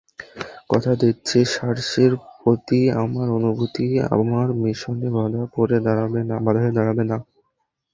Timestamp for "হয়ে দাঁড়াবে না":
5.53-7.17